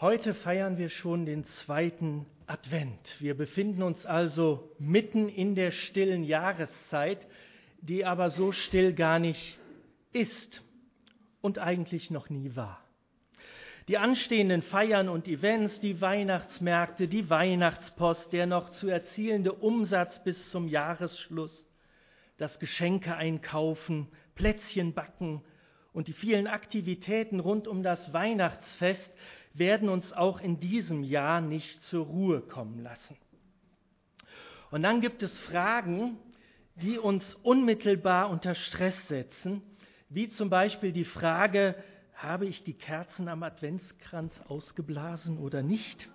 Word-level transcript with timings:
Heute 0.00 0.34
feiern 0.34 0.76
wir 0.76 0.88
schon 0.88 1.24
den 1.24 1.44
zweiten 1.44 2.26
Advent. 2.48 3.20
Wir 3.20 3.36
befinden 3.36 3.84
uns 3.84 4.04
also 4.04 4.68
mitten 4.80 5.28
in 5.28 5.54
der 5.54 5.70
stillen 5.70 6.24
Jahreszeit, 6.24 7.28
die 7.80 8.04
aber 8.04 8.30
so 8.30 8.50
still 8.50 8.92
gar 8.92 9.20
nicht 9.20 9.56
ist 10.12 10.65
und 11.46 11.60
eigentlich 11.60 12.10
noch 12.10 12.28
nie 12.28 12.56
war. 12.56 12.80
Die 13.86 13.98
anstehenden 13.98 14.62
Feiern 14.62 15.08
und 15.08 15.28
Events, 15.28 15.78
die 15.78 16.00
Weihnachtsmärkte, 16.00 17.06
die 17.06 17.30
Weihnachtspost, 17.30 18.32
der 18.32 18.46
noch 18.46 18.68
zu 18.70 18.88
erzielende 18.88 19.52
Umsatz 19.52 20.22
bis 20.24 20.50
zum 20.50 20.66
Jahresschluss, 20.66 21.66
das 22.36 22.58
Geschenke 22.58 23.14
einkaufen, 23.14 24.08
Plätzchen 24.34 24.92
backen 24.92 25.40
und 25.92 26.08
die 26.08 26.14
vielen 26.14 26.48
Aktivitäten 26.48 27.38
rund 27.38 27.68
um 27.68 27.84
das 27.84 28.12
Weihnachtsfest 28.12 29.08
werden 29.54 29.88
uns 29.88 30.12
auch 30.12 30.40
in 30.40 30.58
diesem 30.58 31.04
Jahr 31.04 31.40
nicht 31.40 31.80
zur 31.82 32.06
Ruhe 32.06 32.40
kommen 32.40 32.82
lassen. 32.82 33.16
Und 34.72 34.82
dann 34.82 35.00
gibt 35.00 35.22
es 35.22 35.38
Fragen, 35.38 36.18
die 36.74 36.98
uns 36.98 37.36
unmittelbar 37.36 38.30
unter 38.30 38.56
Stress 38.56 38.96
setzen 39.06 39.62
wie 40.08 40.28
zum 40.28 40.50
Beispiel 40.50 40.92
die 40.92 41.04
Frage, 41.04 41.74
habe 42.14 42.46
ich 42.46 42.62
die 42.62 42.74
Kerzen 42.74 43.28
am 43.28 43.42
Adventskranz 43.42 44.32
ausgeblasen 44.48 45.38
oder 45.38 45.62
nicht? 45.62 46.08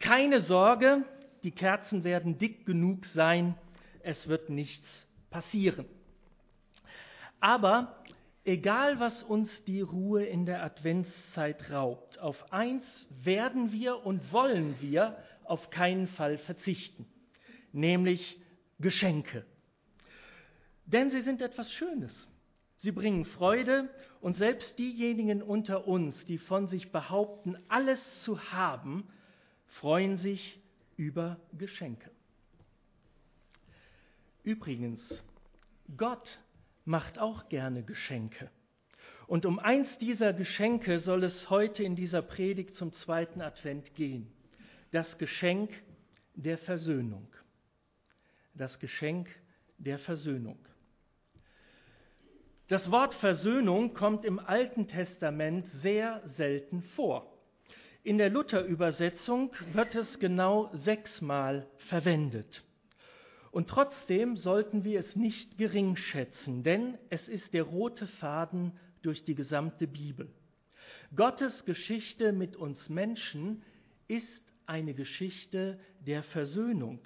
Keine 0.00 0.40
Sorge, 0.40 1.04
die 1.42 1.52
Kerzen 1.52 2.04
werden 2.04 2.38
dick 2.38 2.66
genug 2.66 3.06
sein, 3.06 3.54
es 4.02 4.26
wird 4.28 4.50
nichts 4.50 4.86
passieren. 5.30 5.86
Aber 7.40 8.02
egal, 8.44 8.98
was 8.98 9.22
uns 9.22 9.64
die 9.64 9.80
Ruhe 9.80 10.24
in 10.24 10.46
der 10.46 10.62
Adventszeit 10.62 11.70
raubt, 11.70 12.18
auf 12.18 12.52
eins 12.52 12.84
werden 13.22 13.72
wir 13.72 14.04
und 14.04 14.32
wollen 14.32 14.80
wir 14.80 15.16
auf 15.44 15.70
keinen 15.70 16.08
Fall 16.08 16.38
verzichten, 16.38 17.06
nämlich 17.72 18.40
Geschenke. 18.80 19.44
Denn 20.86 21.10
sie 21.10 21.22
sind 21.22 21.40
etwas 21.40 21.70
Schönes. 21.72 22.28
Sie 22.82 22.90
bringen 22.90 23.24
Freude 23.24 23.88
und 24.20 24.36
selbst 24.36 24.76
diejenigen 24.76 25.40
unter 25.40 25.86
uns, 25.86 26.24
die 26.24 26.38
von 26.38 26.66
sich 26.66 26.90
behaupten, 26.90 27.56
alles 27.68 28.00
zu 28.24 28.40
haben, 28.50 29.08
freuen 29.66 30.18
sich 30.18 30.60
über 30.96 31.38
Geschenke. 31.56 32.10
Übrigens, 34.42 35.00
Gott 35.96 36.40
macht 36.84 37.20
auch 37.20 37.48
gerne 37.48 37.84
Geschenke. 37.84 38.50
Und 39.28 39.46
um 39.46 39.60
eins 39.60 39.96
dieser 39.98 40.32
Geschenke 40.32 40.98
soll 40.98 41.22
es 41.22 41.48
heute 41.50 41.84
in 41.84 41.94
dieser 41.94 42.20
Predigt 42.20 42.74
zum 42.74 42.92
zweiten 42.94 43.40
Advent 43.42 43.94
gehen. 43.94 44.26
Das 44.90 45.18
Geschenk 45.18 45.70
der 46.34 46.58
Versöhnung. 46.58 47.28
Das 48.54 48.80
Geschenk 48.80 49.30
der 49.78 50.00
Versöhnung. 50.00 50.58
Das 52.72 52.90
Wort 52.90 53.12
Versöhnung 53.16 53.92
kommt 53.92 54.24
im 54.24 54.38
Alten 54.38 54.88
Testament 54.88 55.66
sehr 55.82 56.22
selten 56.24 56.80
vor. 56.96 57.30
In 58.02 58.16
der 58.16 58.30
Luther-Übersetzung 58.30 59.52
wird 59.74 59.94
es 59.94 60.18
genau 60.20 60.70
sechsmal 60.72 61.66
verwendet. 61.90 62.62
Und 63.50 63.68
trotzdem 63.68 64.38
sollten 64.38 64.84
wir 64.84 65.00
es 65.00 65.14
nicht 65.16 65.58
gering 65.58 65.96
schätzen, 65.96 66.62
denn 66.62 66.96
es 67.10 67.28
ist 67.28 67.52
der 67.52 67.64
rote 67.64 68.06
Faden 68.06 68.72
durch 69.02 69.22
die 69.26 69.34
gesamte 69.34 69.86
Bibel. 69.86 70.30
Gottes 71.14 71.66
Geschichte 71.66 72.32
mit 72.32 72.56
uns 72.56 72.88
Menschen 72.88 73.62
ist 74.08 74.42
eine 74.64 74.94
Geschichte 74.94 75.78
der 76.06 76.22
Versöhnung. 76.22 77.00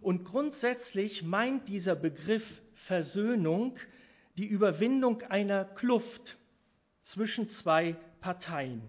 Und 0.00 0.24
grundsätzlich 0.24 1.22
meint 1.22 1.68
dieser 1.68 1.94
Begriff 1.94 2.42
Versöhnung 2.86 3.78
die 4.38 4.46
Überwindung 4.46 5.22
einer 5.22 5.64
Kluft 5.64 6.38
zwischen 7.06 7.50
zwei 7.50 7.96
Parteien. 8.20 8.88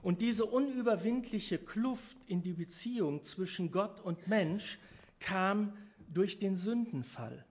Und 0.00 0.20
diese 0.20 0.44
unüberwindliche 0.44 1.58
Kluft 1.58 2.16
in 2.28 2.40
die 2.40 2.52
Beziehung 2.52 3.24
zwischen 3.24 3.72
Gott 3.72 4.00
und 4.00 4.28
Mensch 4.28 4.78
kam 5.18 5.76
durch 6.08 6.38
den 6.38 6.56
Sündenfall 6.56 7.44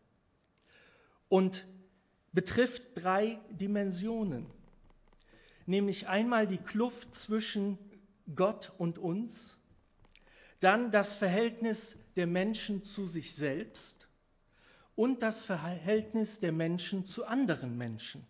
und 1.28 1.68
betrifft 2.32 2.82
drei 2.96 3.40
Dimensionen, 3.50 4.46
nämlich 5.66 6.08
einmal 6.08 6.48
die 6.48 6.58
Kluft 6.58 7.14
zwischen 7.26 7.78
Gott 8.34 8.72
und 8.78 8.98
uns, 8.98 9.34
dann 10.62 10.92
das 10.92 11.12
Verhältnis 11.16 11.98
der 12.16 12.28
Menschen 12.28 12.86
zu 12.86 13.08
sich 13.08 13.36
selbst 13.36 13.93
und 14.96 15.22
das 15.22 15.44
Verhältnis 15.46 16.40
der 16.40 16.52
Menschen 16.52 17.06
zu 17.06 17.26
anderen 17.26 17.78
Menschen. 17.78 18.26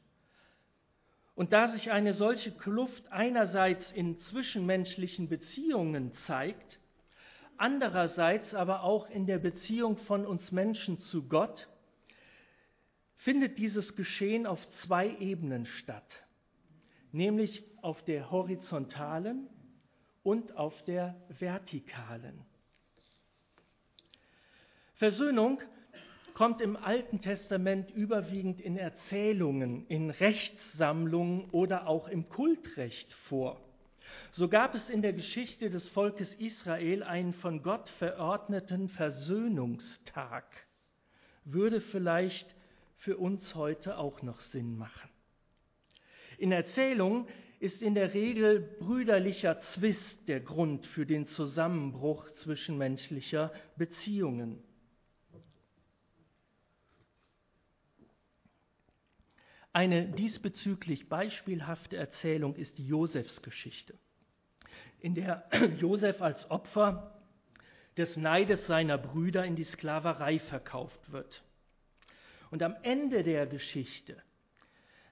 Und 1.35 1.51
da 1.51 1.69
sich 1.69 1.91
eine 1.91 2.13
solche 2.13 2.51
Kluft 2.51 3.11
einerseits 3.11 3.91
in 3.91 4.19
zwischenmenschlichen 4.19 5.29
Beziehungen 5.29 6.13
zeigt, 6.27 6.79
andererseits 7.57 8.53
aber 8.53 8.83
auch 8.83 9.09
in 9.09 9.25
der 9.25 9.39
Beziehung 9.39 9.97
von 9.97 10.25
uns 10.25 10.51
Menschen 10.51 10.99
zu 10.99 11.27
Gott, 11.27 11.67
findet 13.17 13.57
dieses 13.57 13.95
Geschehen 13.95 14.45
auf 14.45 14.59
zwei 14.83 15.09
Ebenen 15.17 15.65
statt, 15.65 16.23
nämlich 17.11 17.63
auf 17.81 18.03
der 18.03 18.29
horizontalen 18.31 19.47
und 20.23 20.55
auf 20.55 20.83
der 20.83 21.15
vertikalen. 21.39 22.45
Versöhnung 24.95 25.59
kommt 26.33 26.61
im 26.61 26.75
Alten 26.75 27.21
Testament 27.21 27.91
überwiegend 27.91 28.59
in 28.59 28.77
Erzählungen, 28.77 29.85
in 29.87 30.09
Rechtssammlungen 30.09 31.49
oder 31.51 31.87
auch 31.87 32.07
im 32.07 32.29
Kultrecht 32.29 33.13
vor. 33.27 33.59
So 34.31 34.47
gab 34.47 34.73
es 34.73 34.89
in 34.89 35.01
der 35.01 35.13
Geschichte 35.13 35.69
des 35.69 35.87
Volkes 35.89 36.33
Israel 36.35 37.03
einen 37.03 37.33
von 37.33 37.61
Gott 37.61 37.87
verordneten 37.99 38.89
Versöhnungstag. 38.89 40.45
Würde 41.45 41.81
vielleicht 41.81 42.55
für 42.97 43.17
uns 43.17 43.53
heute 43.53 43.97
auch 43.97 44.21
noch 44.21 44.39
Sinn 44.39 44.77
machen. 44.77 45.09
In 46.37 46.51
Erzählungen 46.51 47.27
ist 47.59 47.81
in 47.81 47.95
der 47.95 48.13
Regel 48.13 48.59
brüderlicher 48.79 49.59
Zwist 49.61 50.27
der 50.27 50.39
Grund 50.39 50.85
für 50.87 51.05
den 51.05 51.27
Zusammenbruch 51.27 52.29
zwischenmenschlicher 52.31 53.53
Beziehungen. 53.77 54.63
Eine 59.73 60.05
diesbezüglich 60.05 61.09
beispielhafte 61.09 61.97
Erzählung 61.97 62.55
ist 62.55 62.77
die 62.77 62.85
Josefsgeschichte, 62.85 63.97
in 64.99 65.15
der 65.15 65.49
Josef 65.79 66.21
als 66.21 66.49
Opfer 66.51 67.19
des 67.97 68.15
Neides 68.15 68.67
seiner 68.67 68.99
Brüder 68.99 69.43
in 69.45 69.55
die 69.55 69.63
Sklaverei 69.63 70.37
verkauft 70.37 71.11
wird. 71.11 71.43
Und 72.51 72.61
am 72.61 72.75
Ende 72.83 73.23
der 73.23 73.47
Geschichte, 73.47 74.21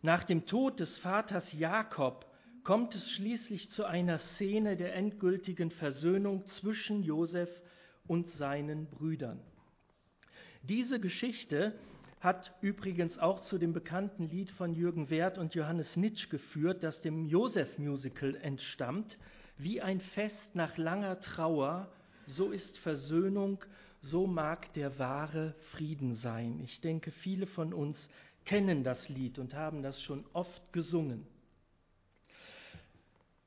nach 0.03 0.23
dem 0.23 0.45
Tod 0.45 0.79
des 0.79 0.95
Vaters 0.99 1.51
Jakob, 1.53 2.27
kommt 2.63 2.93
es 2.93 3.09
schließlich 3.13 3.71
zu 3.71 3.85
einer 3.85 4.19
Szene 4.19 4.77
der 4.77 4.93
endgültigen 4.93 5.71
Versöhnung 5.71 6.45
zwischen 6.45 7.01
Josef 7.01 7.49
und 8.05 8.29
seinen 8.29 8.85
Brüdern. 8.91 9.41
Diese 10.61 10.99
Geschichte 10.99 11.73
hat 12.21 12.53
übrigens 12.61 13.17
auch 13.17 13.41
zu 13.41 13.57
dem 13.57 13.73
bekannten 13.73 14.29
Lied 14.29 14.51
von 14.51 14.75
Jürgen 14.75 15.09
Werth 15.09 15.39
und 15.39 15.55
Johannes 15.55 15.95
Nitsch 15.95 16.29
geführt, 16.29 16.83
das 16.83 17.01
dem 17.01 17.25
Josef-Musical 17.25 18.35
entstammt. 18.35 19.17
Wie 19.57 19.81
ein 19.81 19.99
Fest 19.99 20.55
nach 20.55 20.77
langer 20.77 21.19
Trauer, 21.19 21.91
so 22.27 22.51
ist 22.51 22.77
Versöhnung, 22.79 23.59
so 24.01 24.27
mag 24.27 24.71
der 24.73 24.99
wahre 24.99 25.55
Frieden 25.71 26.13
sein. 26.15 26.61
Ich 26.63 26.79
denke, 26.81 27.11
viele 27.11 27.47
von 27.47 27.73
uns 27.73 27.97
kennen 28.45 28.83
das 28.83 29.09
Lied 29.09 29.39
und 29.39 29.55
haben 29.55 29.81
das 29.81 29.99
schon 30.03 30.23
oft 30.33 30.73
gesungen. 30.73 31.25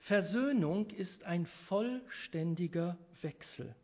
Versöhnung 0.01 0.91
ist 0.91 1.25
ein 1.25 1.47
vollständiger 1.69 2.99
Wechsel. 3.23 3.75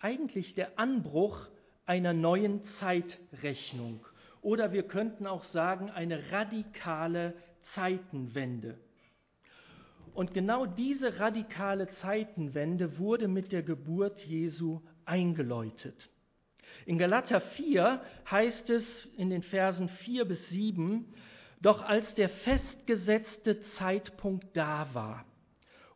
Eigentlich 0.00 0.54
der 0.54 0.78
Anbruch 0.78 1.48
einer 1.92 2.14
neuen 2.14 2.64
Zeitrechnung. 2.80 4.00
Oder 4.40 4.72
wir 4.72 4.84
könnten 4.84 5.26
auch 5.26 5.44
sagen, 5.44 5.90
eine 5.90 6.32
radikale 6.32 7.34
Zeitenwende. 7.74 8.78
Und 10.14 10.32
genau 10.32 10.64
diese 10.64 11.20
radikale 11.20 11.88
Zeitenwende 12.00 12.98
wurde 12.98 13.28
mit 13.28 13.52
der 13.52 13.62
Geburt 13.62 14.18
Jesu 14.20 14.80
eingeläutet. 15.04 16.08
In 16.86 16.96
Galater 16.96 17.42
4 17.42 18.00
heißt 18.30 18.70
es 18.70 18.84
in 19.18 19.28
den 19.28 19.42
Versen 19.42 19.90
4 19.90 20.24
bis 20.24 20.48
7, 20.48 21.04
doch 21.60 21.82
als 21.82 22.14
der 22.14 22.30
festgesetzte 22.30 23.60
Zeitpunkt 23.76 24.46
da 24.56 24.88
war, 24.94 25.26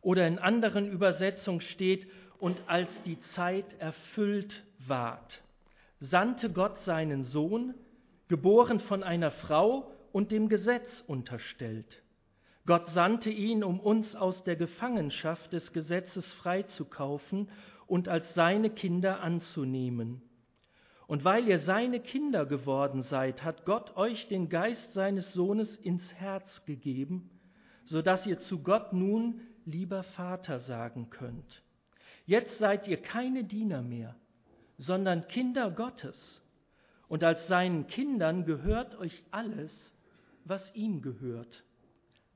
oder 0.01 0.27
in 0.27 0.37
anderen 0.37 0.91
Übersetzungen 0.91 1.61
steht, 1.61 2.07
und 2.37 2.61
als 2.67 2.89
die 3.01 3.19
Zeit 3.33 3.65
erfüllt 3.79 4.63
ward, 4.77 5.41
sandte 5.99 6.51
Gott 6.51 6.77
seinen 6.79 7.23
Sohn, 7.23 7.73
geboren 8.27 8.79
von 8.79 9.03
einer 9.03 9.31
Frau 9.31 9.91
und 10.11 10.31
dem 10.31 10.49
Gesetz 10.49 11.03
unterstellt. 11.07 12.03
Gott 12.65 12.89
sandte 12.89 13.29
ihn, 13.29 13.63
um 13.63 13.79
uns 13.79 14.15
aus 14.15 14.43
der 14.43 14.57
Gefangenschaft 14.57 15.53
des 15.53 15.71
Gesetzes 15.71 16.31
freizukaufen 16.33 17.49
und 17.87 18.09
als 18.09 18.33
seine 18.33 18.69
Kinder 18.69 19.21
anzunehmen. 19.21 20.21
Und 21.07 21.23
weil 21.23 21.47
ihr 21.47 21.59
seine 21.59 22.01
Kinder 22.01 22.45
geworden 22.45 23.03
seid, 23.03 23.43
hat 23.43 23.63
Gott 23.63 23.95
euch 23.95 24.27
den 24.27 24.49
Geist 24.49 24.93
seines 24.93 25.31
Sohnes 25.33 25.73
ins 25.77 26.13
Herz 26.15 26.65
gegeben, 26.65 27.29
so 27.85 28.01
dass 28.01 28.25
ihr 28.25 28.39
zu 28.39 28.61
Gott 28.61 28.91
nun 28.91 29.39
lieber 29.65 30.03
Vater 30.03 30.59
sagen 30.59 31.09
könnt. 31.09 31.63
Jetzt 32.25 32.57
seid 32.57 32.89
ihr 32.89 33.01
keine 33.01 33.45
Diener 33.45 33.81
mehr, 33.81 34.15
sondern 34.77 35.27
Kinder 35.27 35.71
Gottes. 35.71 36.41
Und 37.07 37.23
als 37.23 37.47
seinen 37.47 37.87
Kindern 37.87 38.45
gehört 38.45 38.95
euch 38.97 39.23
alles, 39.31 39.73
was 40.43 40.73
ihm 40.75 41.01
gehört. 41.01 41.63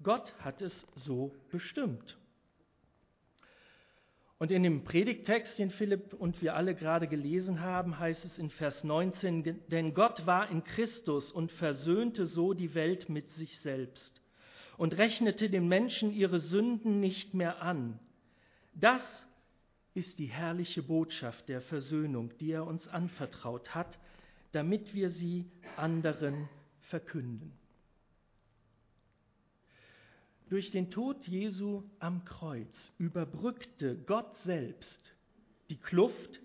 Gott 0.02 0.34
hat 0.40 0.62
es 0.62 0.88
so 0.96 1.36
bestimmt. 1.52 2.18
Und 4.40 4.50
in 4.50 4.64
dem 4.64 4.84
Predigtext, 4.84 5.60
den 5.60 5.70
Philipp 5.70 6.14
und 6.14 6.42
wir 6.42 6.56
alle 6.56 6.74
gerade 6.74 7.08
gelesen 7.08 7.62
haben, 7.62 8.00
heißt 8.00 8.26
es 8.26 8.40
in 8.40 8.50
Vers 8.50 8.84
19, 8.84 9.68
denn 9.68 9.94
Gott 9.94 10.26
war 10.26 10.50
in 10.50 10.64
Christus 10.64 11.32
und 11.32 11.52
versöhnte 11.52 12.26
so 12.26 12.54
die 12.54 12.74
Welt 12.74 13.08
mit 13.08 13.30
sich 13.34 13.60
selbst 13.60 14.20
und 14.78 14.98
rechnete 14.98 15.48
den 15.48 15.68
Menschen 15.68 16.12
ihre 16.12 16.40
Sünden 16.40 17.00
nicht 17.00 17.36
mehr 17.36 17.62
an. 17.62 18.00
Das 18.74 19.04
ist 19.94 20.20
die 20.20 20.28
herrliche 20.28 20.84
Botschaft 20.84 21.50
der 21.50 21.62
Versöhnung, 21.62 22.32
die 22.40 22.52
er 22.52 22.66
uns 22.66 22.88
anvertraut 22.88 23.76
hat, 23.76 24.00
damit 24.52 24.94
wir 24.94 25.10
sie 25.10 25.46
anderen 25.76 26.50
verkünden. 26.90 27.54
Durch 30.50 30.72
den 30.72 30.92
Tod 30.92 31.26
Jesu 31.28 31.84
am 32.00 32.26
Kreuz 32.26 32.92
überbrückte 32.98 33.96
Gott 34.06 34.38
selbst 34.40 35.14
die 35.70 35.78
Kluft, 35.78 36.42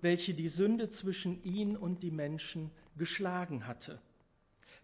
welche 0.00 0.32
die 0.32 0.48
Sünde 0.48 0.90
zwischen 0.92 1.42
ihn 1.44 1.76
und 1.76 2.02
die 2.02 2.10
Menschen 2.10 2.70
geschlagen 2.96 3.66
hatte, 3.66 4.00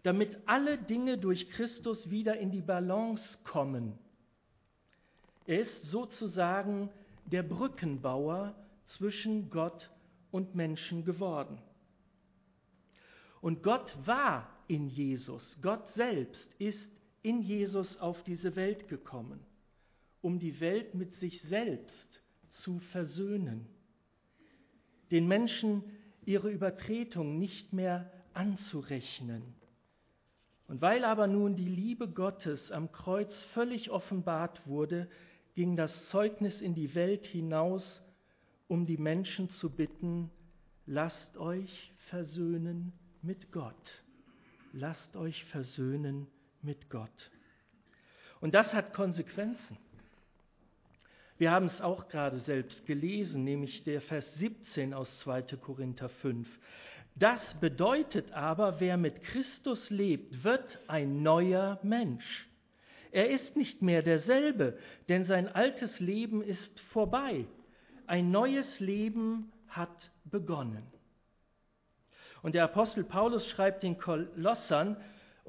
damit 0.03 0.37
alle 0.45 0.77
Dinge 0.77 1.17
durch 1.17 1.49
Christus 1.49 2.09
wieder 2.11 2.37
in 2.37 2.51
die 2.51 2.61
Balance 2.61 3.39
kommen. 3.43 3.97
Er 5.47 5.61
ist 5.61 5.81
sozusagen 5.89 6.91
der 7.31 7.43
Brückenbauer 7.43 8.55
zwischen 8.85 9.49
Gott 9.49 9.89
und 10.31 10.55
Menschen 10.55 11.05
geworden. 11.05 11.59
Und 13.41 13.63
Gott 13.63 13.95
war 14.05 14.49
in 14.67 14.87
Jesus, 14.87 15.57
Gott 15.61 15.89
selbst 15.91 16.47
ist 16.59 16.89
in 17.21 17.41
Jesus 17.41 17.97
auf 17.97 18.21
diese 18.23 18.55
Welt 18.55 18.87
gekommen, 18.87 19.39
um 20.21 20.39
die 20.39 20.59
Welt 20.59 20.95
mit 20.95 21.15
sich 21.15 21.41
selbst 21.43 22.21
zu 22.63 22.79
versöhnen, 22.91 23.67
den 25.11 25.27
Menschen 25.27 25.83
ihre 26.25 26.51
Übertretung 26.51 27.39
nicht 27.39 27.73
mehr 27.73 28.11
anzurechnen. 28.33 29.43
Und 30.67 30.81
weil 30.81 31.03
aber 31.03 31.25
nun 31.25 31.55
die 31.55 31.67
Liebe 31.67 32.07
Gottes 32.07 32.71
am 32.71 32.91
Kreuz 32.91 33.33
völlig 33.53 33.89
offenbart 33.89 34.67
wurde, 34.67 35.09
ging 35.59 35.75
das 35.75 36.07
Zeugnis 36.07 36.61
in 36.61 36.73
die 36.73 36.95
Welt 36.95 37.25
hinaus, 37.25 38.01
um 38.69 38.85
die 38.85 38.95
Menschen 38.95 39.49
zu 39.49 39.69
bitten, 39.69 40.31
lasst 40.85 41.35
euch 41.35 41.91
versöhnen 42.07 42.93
mit 43.21 43.51
Gott. 43.51 43.75
Lasst 44.71 45.17
euch 45.17 45.43
versöhnen 45.51 46.27
mit 46.61 46.89
Gott. 46.89 47.31
Und 48.39 48.53
das 48.53 48.73
hat 48.73 48.93
Konsequenzen. 48.93 49.77
Wir 51.37 51.51
haben 51.51 51.65
es 51.65 51.81
auch 51.81 52.07
gerade 52.07 52.39
selbst 52.39 52.85
gelesen, 52.85 53.43
nämlich 53.43 53.83
der 53.83 53.99
Vers 53.99 54.33
17 54.35 54.93
aus 54.93 55.13
2. 55.23 55.41
Korinther 55.57 56.07
5. 56.07 56.47
Das 57.15 57.41
bedeutet 57.59 58.31
aber, 58.31 58.79
wer 58.79 58.95
mit 58.95 59.21
Christus 59.23 59.89
lebt, 59.89 60.41
wird 60.45 60.79
ein 60.87 61.21
neuer 61.21 61.81
Mensch. 61.83 62.48
Er 63.11 63.29
ist 63.29 63.55
nicht 63.55 63.81
mehr 63.81 64.01
derselbe, 64.01 64.77
denn 65.07 65.25
sein 65.25 65.47
altes 65.47 65.99
Leben 65.99 66.41
ist 66.41 66.79
vorbei. 66.91 67.45
Ein 68.07 68.31
neues 68.31 68.79
Leben 68.79 69.51
hat 69.67 70.11
begonnen. 70.25 70.83
Und 72.41 72.55
der 72.55 72.63
Apostel 72.63 73.03
Paulus 73.03 73.47
schreibt 73.49 73.83
den 73.83 73.97
Kolossern, 73.97 74.97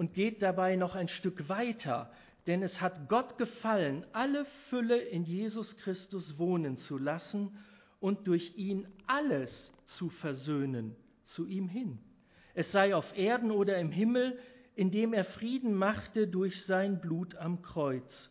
und 0.01 0.15
geht 0.15 0.41
dabei 0.41 0.77
noch 0.77 0.95
ein 0.95 1.09
Stück 1.09 1.51
weiter, 1.51 2.11
denn 2.47 2.63
es 2.63 2.81
hat 2.81 3.07
Gott 3.11 3.37
gefallen, 3.37 4.07
alle 4.15 4.47
Fülle 4.71 4.97
in 4.97 5.25
Jesus 5.25 5.77
Christus 5.77 6.39
wohnen 6.39 6.79
zu 6.79 6.97
lassen 6.97 7.59
und 8.01 8.27
durch 8.27 8.57
ihn 8.57 8.89
alles 9.07 9.75
zu 9.99 10.09
versöhnen 10.09 10.97
zu 11.27 11.47
ihm 11.47 11.69
hin. 11.69 11.99
Es 12.55 12.73
sei 12.73 12.95
auf 12.95 13.15
Erden 13.15 13.51
oder 13.51 13.77
im 13.77 13.91
Himmel, 13.91 14.39
indem 14.81 15.13
er 15.13 15.27
Frieden 15.27 15.75
machte 15.75 16.27
durch 16.27 16.65
sein 16.65 17.03
Blut 17.03 17.37
am 17.37 17.61
Kreuz. 17.61 18.31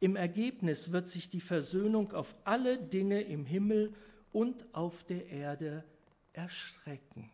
Im 0.00 0.16
Ergebnis 0.16 0.90
wird 0.90 1.08
sich 1.10 1.30
die 1.30 1.40
Versöhnung 1.40 2.10
auf 2.10 2.26
alle 2.42 2.78
Dinge 2.78 3.20
im 3.20 3.46
Himmel 3.46 3.94
und 4.32 4.66
auf 4.74 4.92
der 5.04 5.28
Erde 5.28 5.84
erstrecken. 6.32 7.30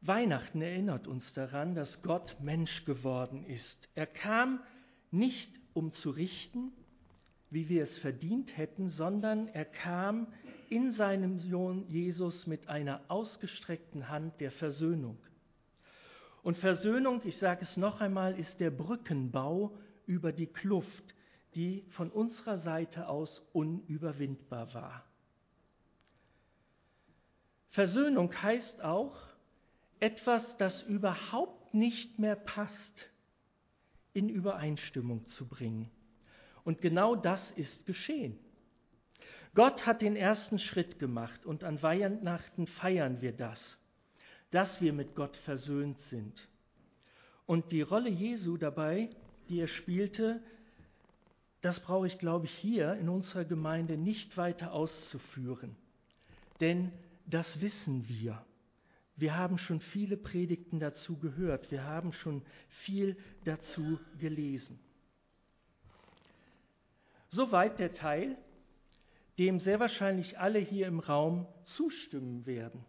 Weihnachten 0.00 0.62
erinnert 0.62 1.06
uns 1.06 1.30
daran, 1.34 1.74
dass 1.74 2.00
Gott 2.00 2.34
Mensch 2.40 2.86
geworden 2.86 3.44
ist. 3.44 3.90
Er 3.94 4.06
kam 4.06 4.60
nicht, 5.10 5.50
um 5.74 5.92
zu 5.92 6.08
richten, 6.08 6.72
wie 7.50 7.68
wir 7.68 7.84
es 7.84 7.98
verdient 7.98 8.56
hätten, 8.56 8.88
sondern 8.88 9.48
er 9.48 9.64
kam 9.64 10.26
in 10.68 10.92
seinem 10.92 11.38
Sohn 11.38 11.86
Jesus 11.88 12.46
mit 12.46 12.68
einer 12.68 13.00
ausgestreckten 13.08 14.08
Hand 14.08 14.40
der 14.40 14.50
Versöhnung. 14.52 15.18
Und 16.42 16.58
Versöhnung, 16.58 17.20
ich 17.24 17.38
sage 17.38 17.64
es 17.64 17.76
noch 17.76 18.00
einmal, 18.00 18.38
ist 18.38 18.60
der 18.60 18.70
Brückenbau 18.70 19.76
über 20.06 20.32
die 20.32 20.46
Kluft, 20.46 21.14
die 21.54 21.84
von 21.90 22.10
unserer 22.10 22.58
Seite 22.58 23.08
aus 23.08 23.42
unüberwindbar 23.52 24.72
war. 24.74 25.04
Versöhnung 27.70 28.32
heißt 28.42 28.82
auch, 28.82 29.16
etwas, 30.00 30.56
das 30.58 30.82
überhaupt 30.84 31.74
nicht 31.74 32.18
mehr 32.18 32.36
passt, 32.36 33.06
in 34.12 34.28
Übereinstimmung 34.28 35.26
zu 35.26 35.46
bringen. 35.46 35.90
Und 36.66 36.80
genau 36.80 37.14
das 37.14 37.52
ist 37.52 37.86
geschehen. 37.86 38.36
Gott 39.54 39.86
hat 39.86 40.02
den 40.02 40.16
ersten 40.16 40.58
Schritt 40.58 40.98
gemacht 40.98 41.46
und 41.46 41.62
an 41.62 41.80
Weihnachten 41.80 42.66
feiern 42.66 43.20
wir 43.20 43.30
das, 43.30 43.78
dass 44.50 44.80
wir 44.80 44.92
mit 44.92 45.14
Gott 45.14 45.36
versöhnt 45.36 46.00
sind. 46.10 46.48
Und 47.46 47.70
die 47.70 47.82
Rolle 47.82 48.10
Jesu 48.10 48.56
dabei, 48.56 49.10
die 49.48 49.60
er 49.60 49.68
spielte, 49.68 50.42
das 51.60 51.78
brauche 51.78 52.08
ich, 52.08 52.18
glaube 52.18 52.46
ich, 52.46 52.54
hier 52.54 52.94
in 52.94 53.08
unserer 53.08 53.44
Gemeinde 53.44 53.96
nicht 53.96 54.36
weiter 54.36 54.72
auszuführen. 54.72 55.76
Denn 56.60 56.90
das 57.26 57.60
wissen 57.60 58.08
wir. 58.08 58.44
Wir 59.14 59.36
haben 59.36 59.58
schon 59.58 59.80
viele 59.80 60.16
Predigten 60.16 60.80
dazu 60.80 61.16
gehört, 61.16 61.70
wir 61.70 61.84
haben 61.84 62.12
schon 62.12 62.42
viel 62.68 63.16
dazu 63.44 64.00
gelesen. 64.18 64.80
Soweit 67.30 67.78
der 67.78 67.92
Teil, 67.92 68.36
dem 69.38 69.60
sehr 69.60 69.80
wahrscheinlich 69.80 70.38
alle 70.38 70.58
hier 70.58 70.86
im 70.86 71.00
Raum 71.00 71.46
zustimmen 71.76 72.46
werden. 72.46 72.84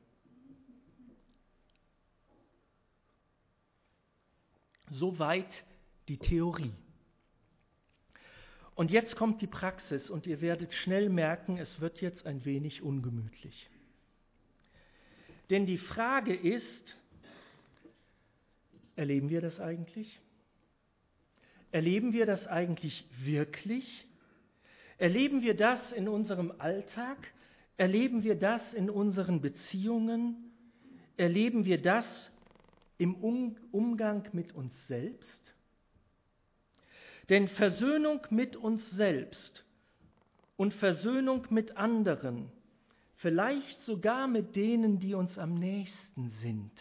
Soweit 4.90 5.66
die 6.08 6.18
Theorie. 6.18 6.74
Und 8.76 8.92
jetzt 8.92 9.16
kommt 9.16 9.42
die 9.42 9.48
Praxis 9.48 10.10
und 10.10 10.28
ihr 10.28 10.40
werdet 10.40 10.74
schnell 10.74 11.10
merken, 11.10 11.58
es 11.58 11.82
wird 11.82 12.00
jetzt 12.00 12.26
ein 12.26 12.46
wenig 12.46 12.82
ungemütlich. 12.82 13.70
Denn 15.50 15.66
die 15.66 15.80
Frage 15.80 16.34
ist, 16.36 16.98
Erleben 18.98 19.30
wir 19.30 19.42
das 19.42 19.60
eigentlich? 19.60 20.20
Erleben 21.72 22.14
wir 22.14 22.26
das 22.26 22.48
eigentlich 22.48 23.06
wirklich? 23.20 24.08
Erleben 24.98 25.42
wir 25.42 25.56
das 25.56 25.92
in 25.92 26.08
unserem 26.08 26.54
Alltag? 26.58 27.18
Erleben 27.78 28.24
wir 28.24 28.36
das 28.36 28.74
in 28.74 28.90
unseren 28.90 29.42
Beziehungen? 29.42 30.52
Erleben 31.18 31.66
wir 31.66 31.82
das 31.82 32.32
im 32.98 33.16
Umgang 33.16 34.28
mit 34.34 34.54
uns 34.54 34.74
selbst? 34.88 35.54
Denn 37.30 37.48
Versöhnung 37.48 38.22
mit 38.30 38.56
uns 38.56 38.90
selbst 38.92 39.64
und 40.56 40.74
Versöhnung 40.74 41.46
mit 41.52 41.78
anderen, 41.78 42.52
vielleicht 43.18 43.82
sogar 43.82 44.28
mit 44.28 44.56
denen, 44.56 45.00
die 45.00 45.14
uns 45.14 45.38
am 45.38 45.54
nächsten 45.54 46.30
sind, 46.30 46.72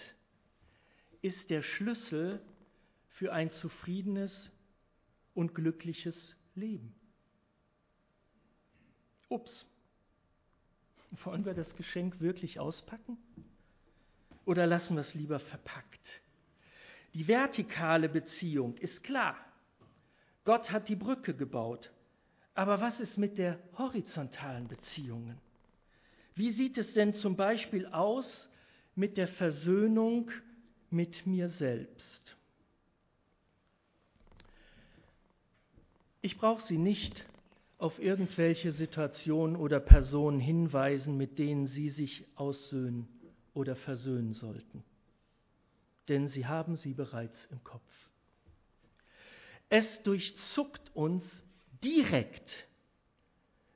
ist 1.21 1.51
der 1.51 1.63
Schlüssel 1.63 2.41
für 3.09 3.33
ein 3.33 3.51
zufriedenes 3.51 4.51
und 5.35 5.55
glückliches 5.55 6.37
Leben. 6.55 6.95
Ups, 9.29 9.67
wollen 11.25 11.45
wir 11.45 11.55
das 11.55 11.75
Geschenk 11.77 12.21
wirklich 12.21 12.61
auspacken? 12.61 13.19
Oder 14.45 14.67
lassen 14.67 14.95
wir 14.95 15.01
es 15.01 15.15
lieber 15.15 15.41
verpackt? 15.41 16.01
Die 17.15 17.27
vertikale 17.27 18.09
Beziehung 18.09 18.77
ist 18.77 19.03
klar. 19.03 19.37
Gott 20.45 20.71
hat 20.71 20.89
die 20.89 20.97
Brücke 20.97 21.35
gebaut. 21.35 21.91
Aber 22.55 22.81
was 22.81 23.01
ist 23.01 23.19
mit 23.19 23.37
der 23.39 23.59
horizontalen 23.77 24.69
Beziehungen? 24.69 25.39
Wie 26.35 26.53
sieht 26.53 26.79
es 26.79 26.93
denn 26.95 27.15
zum 27.15 27.37
Beispiel 27.37 27.87
aus 27.87 28.49
mit 28.95 29.17
der 29.17 29.29
Versöhnung 29.29 30.31
mit 30.91 31.27
mir 31.27 31.49
selbst? 31.51 32.37
Ich 36.23 36.39
brauche 36.39 36.63
Sie 36.67 36.79
nicht 36.79 37.25
auf 37.79 37.99
irgendwelche 37.99 38.73
Situationen 38.73 39.57
oder 39.57 39.81
Personen 39.81 40.41
hinweisen, 40.41 41.17
mit 41.17 41.39
denen 41.39 41.67
Sie 41.67 41.91
sich 41.91 42.25
aussöhnen 42.35 43.07
oder 43.55 43.77
versöhnen 43.77 44.33
sollten. 44.33 44.83
Denn 46.09 46.29
Sie 46.29 46.47
haben 46.47 46.77
sie 46.77 46.95
bereits 46.95 47.47
im 47.51 47.63
Kopf. 47.65 47.83
Es 49.69 50.03
durchzuckt 50.05 50.95
uns 50.95 51.25
direkt, 51.85 52.67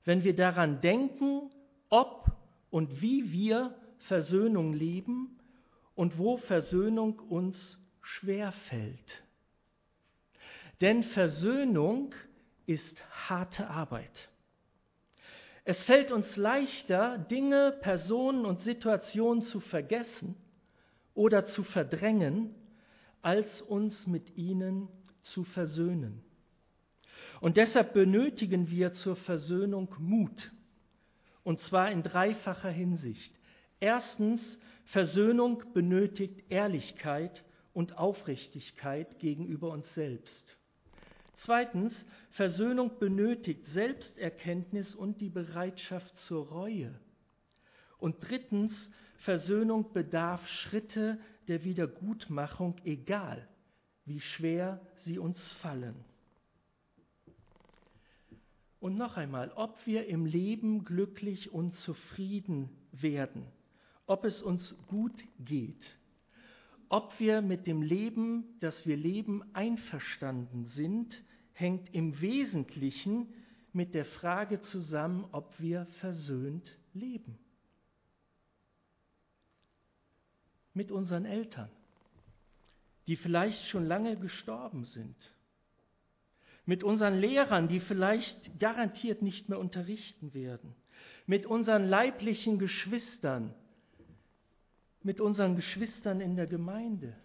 wenn 0.05 0.25
wir 0.25 0.35
daran 0.35 0.81
denken, 0.81 1.51
ob 1.89 2.31
und 2.71 3.03
wie 3.03 3.33
wir 3.33 3.75
Versöhnung 3.99 4.73
leben 4.73 5.39
und 5.95 6.17
wo 6.17 6.39
Versöhnung 6.39 7.19
uns 7.19 7.79
schwerfällt. 8.01 9.23
Denn 10.81 11.03
Versöhnung 11.03 12.15
ist 12.15 12.30
harte 13.29 13.69
Arbeit. 13.69 14.31
Es 15.65 15.83
fällt 15.83 16.11
uns 16.11 16.37
leichter, 16.37 17.19
Dinge, 17.19 17.77
Personen 17.81 18.45
und 18.45 18.61
Situationen 18.63 19.43
zu 19.43 19.61
vergessen 19.61 20.37
oder 21.15 21.45
zu 21.47 21.63
verdrängen, 21.63 22.55
als 23.23 23.61
uns 23.63 24.07
mit 24.07 24.37
ihnen 24.37 24.89
zu 25.23 25.45
versöhnen. 25.45 26.23
Und 27.41 27.57
deshalb 27.57 27.93
benötigen 27.93 28.71
wir 28.71 28.93
zur 28.93 29.17
Versöhnung 29.17 29.95
Mut, 29.99 30.51
und 31.43 31.61
zwar 31.61 31.91
in 31.91 32.03
dreifacher 32.03 32.71
Hinsicht. 32.71 33.35
Erstens, 33.81 34.59
Versöhnung 34.87 35.63
benötigt 35.73 36.51
Ehrlichkeit 36.51 37.45
und 37.73 37.97
Aufrichtigkeit 37.97 39.19
gegenüber 39.19 39.71
uns 39.71 39.93
selbst. 39.95 40.60
Zweitens, 41.45 41.95
Versöhnung 42.31 42.99
benötigt 42.99 43.67
Selbsterkenntnis 43.69 44.95
und 44.95 45.21
die 45.21 45.31
Bereitschaft 45.31 46.17
zur 46.21 46.49
Reue. 46.49 46.95
Und 47.99 48.17
drittens, 48.21 48.73
Versöhnung 49.19 49.93
bedarf 49.93 50.47
Schritte 50.47 51.19
der 51.49 51.65
Wiedergutmachung, 51.65 52.77
egal 52.85 53.49
wie 54.05 54.21
schwer 54.21 54.81
sie 55.05 55.19
uns 55.19 55.39
fallen. 55.63 56.05
Und 58.79 58.97
noch 58.97 59.17
einmal, 59.17 59.53
ob 59.57 59.79
wir 59.87 60.07
im 60.07 60.25
Leben 60.27 60.85
glücklich 60.85 61.53
und 61.53 61.75
zufrieden 61.77 62.71
werden, 62.93 63.47
ob 64.07 64.25
es 64.25 64.43
uns 64.43 64.75
gut 64.89 65.23
geht, 65.39 65.97
ob 66.91 67.19
wir 67.21 67.41
mit 67.41 67.67
dem 67.69 67.83
Leben, 67.83 68.45
das 68.59 68.85
wir 68.85 68.97
leben, 68.97 69.43
einverstanden 69.55 70.67
sind, 70.67 71.23
hängt 71.53 71.95
im 71.95 72.21
Wesentlichen 72.21 73.33
mit 73.73 73.95
der 73.95 74.05
Frage 74.05 74.61
zusammen, 74.61 75.25
ob 75.31 75.59
wir 75.61 75.87
versöhnt 76.01 76.77
leben. 76.93 77.39
Mit 80.75 80.91
unseren 80.91 81.27
Eltern, 81.27 81.71
die 83.07 83.17
vielleicht 83.17 83.69
schon 83.69 83.87
lange 83.87 84.17
gestorben 84.17 84.85
sind. 84.85 85.17
Mit 86.67 86.83
unseren 86.83 87.19
Lehrern, 87.21 87.69
die 87.69 87.81
vielleicht 87.81 88.59
garantiert 88.59 89.23
nicht 89.23 89.49
mehr 89.49 89.61
unterrichten 89.61 90.35
werden. 90.35 90.75
Mit 91.27 91.47
unseren 91.47 91.85
leiblichen 91.85 92.59
Geschwistern. 92.59 93.55
Mit 95.03 95.21
unseren 95.21 95.57
Geschwistern 95.57 96.21
in 96.21 96.37
der 96.37 96.47
Gemeinde. 96.47 97.17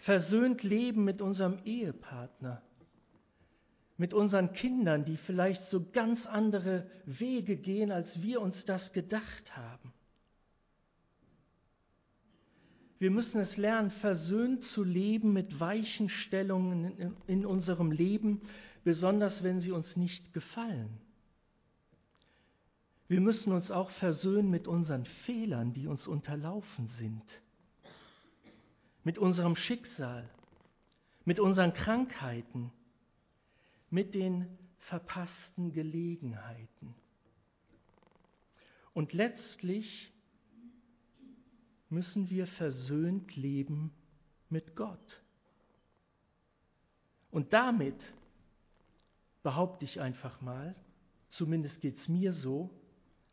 Versöhnt 0.00 0.62
leben 0.62 1.04
mit 1.04 1.20
unserem 1.20 1.58
Ehepartner 1.64 2.62
mit 3.98 4.14
unseren 4.14 4.52
Kindern, 4.52 5.04
die 5.04 5.16
vielleicht 5.16 5.64
so 5.64 5.84
ganz 5.92 6.24
andere 6.24 6.88
Wege 7.04 7.56
gehen, 7.56 7.90
als 7.90 8.22
wir 8.22 8.40
uns 8.40 8.64
das 8.64 8.92
gedacht 8.92 9.56
haben. 9.56 9.92
Wir 13.00 13.10
müssen 13.10 13.40
es 13.40 13.56
lernen, 13.56 13.90
versöhnt 13.90 14.62
zu 14.64 14.84
leben 14.84 15.32
mit 15.32 15.58
weichen 15.58 16.08
Stellungen 16.08 17.16
in 17.26 17.44
unserem 17.44 17.90
Leben, 17.90 18.40
besonders 18.84 19.42
wenn 19.42 19.60
sie 19.60 19.72
uns 19.72 19.96
nicht 19.96 20.32
gefallen. 20.32 21.00
Wir 23.08 23.22
müssen 23.22 23.52
uns 23.52 23.70
auch 23.70 23.90
versöhnen 23.92 24.50
mit 24.50 24.68
unseren 24.68 25.06
Fehlern, 25.24 25.72
die 25.72 25.86
uns 25.86 26.06
unterlaufen 26.06 26.88
sind, 26.88 27.24
mit 29.02 29.18
unserem 29.18 29.56
Schicksal, 29.56 30.28
mit 31.24 31.40
unseren 31.40 31.72
Krankheiten, 31.72 32.70
mit 33.88 34.14
den 34.14 34.46
verpassten 34.80 35.72
Gelegenheiten. 35.72 36.94
Und 38.92 39.14
letztlich 39.14 40.12
müssen 41.88 42.28
wir 42.28 42.46
versöhnt 42.46 43.36
leben 43.36 43.90
mit 44.50 44.76
Gott. 44.76 45.22
Und 47.30 47.54
damit, 47.54 47.98
behaupte 49.42 49.86
ich 49.86 49.98
einfach 49.98 50.42
mal, 50.42 50.74
zumindest 51.30 51.80
geht 51.80 51.96
es 51.96 52.08
mir 52.08 52.34
so, 52.34 52.70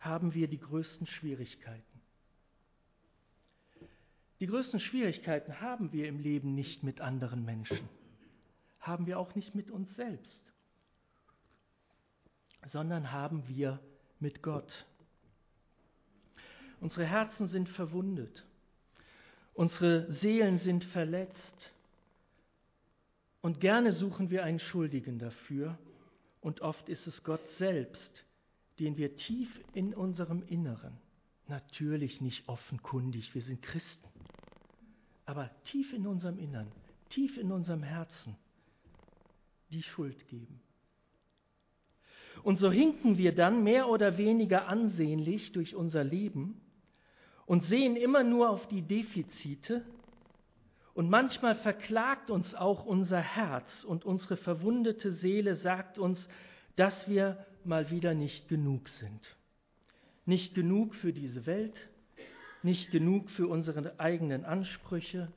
haben 0.06 0.34
wir 0.34 0.48
die 0.48 0.60
größten 0.60 1.08
Schwierigkeiten. 1.08 2.02
Die 4.40 4.48
größten 4.48 4.80
Schwierigkeiten 4.80 5.60
haben 5.62 5.92
wir 5.92 6.08
im 6.08 6.20
Leben 6.20 6.56
nicht 6.56 6.84
mit 6.84 7.02
anderen 7.02 7.44
Menschen, 7.44 7.90
haben 8.80 9.08
wir 9.08 9.20
auch 9.20 9.34
nicht 9.36 9.56
mit 9.56 9.72
uns 9.72 9.94
selbst 9.96 10.46
sondern 12.68 13.12
haben 13.12 13.48
wir 13.48 13.80
mit 14.20 14.42
Gott. 14.42 14.86
Unsere 16.80 17.06
Herzen 17.06 17.48
sind 17.48 17.70
verwundet, 17.70 18.46
unsere 19.54 20.12
Seelen 20.14 20.60
sind 20.60 20.84
verletzt 20.84 21.72
und 23.42 23.60
gerne 23.62 23.94
suchen 23.94 24.30
wir 24.30 24.44
einen 24.44 24.60
Schuldigen 24.60 25.20
dafür 25.20 25.78
und 26.42 26.62
oft 26.62 26.90
ist 26.90 27.08
es 27.08 27.24
Gott 27.24 27.48
selbst, 27.58 28.26
den 28.79 28.98
wir 28.98 29.15
tief 29.15 29.50
in 29.74 29.94
unserem 29.94 30.44
Inneren, 30.48 30.98
natürlich 31.48 32.22
nicht 32.22 32.48
offenkundig, 32.48 33.34
wir 33.34 33.41
sind 33.41 33.62
Christen, 33.62 34.08
aber 35.25 35.50
tief 35.65 35.94
in 35.94 36.08
unserem 36.08 36.38
Innern, 36.38 36.72
tief 37.10 37.38
in 37.38 37.51
unserem 37.51 37.84
Herzen 37.84 38.36
die 39.72 39.84
Schuld 39.84 40.27
geben. 40.27 40.60
Und 42.44 42.60
so 42.60 42.72
hinken 42.72 43.17
wir 43.17 43.34
dann 43.34 43.63
mehr 43.63 43.89
oder 43.89 44.17
weniger 44.17 44.67
ansehnlich 44.67 45.51
durch 45.53 45.75
unser 45.75 46.03
Leben 46.03 46.62
und 47.46 47.63
sehen 47.63 47.96
immer 47.96 48.24
nur 48.24 48.50
auf 48.50 48.67
die 48.67 48.82
Defizite. 48.82 49.86
Und 50.94 51.10
manchmal 51.10 51.55
verklagt 51.55 52.29
uns 52.29 52.53
auch 52.53 52.86
unser 52.86 53.20
Herz 53.20 53.84
und 53.84 54.05
unsere 54.05 54.38
verwundete 54.38 55.12
Seele 55.12 55.55
sagt 55.55 55.98
uns, 55.98 56.27
dass 56.75 57.08
wir 57.08 57.46
mal 57.65 57.89
wieder 57.89 58.13
nicht 58.13 58.48
genug 58.48 58.88
sind. 58.89 59.36
Nicht 60.25 60.55
genug 60.55 60.95
für 60.95 61.13
diese 61.13 61.45
Welt, 61.45 61.75
nicht 62.63 62.91
genug 62.91 63.29
für 63.31 63.48
unsere 63.48 64.00
eigenen 64.00 64.43
Ansprüche, 64.43 65.31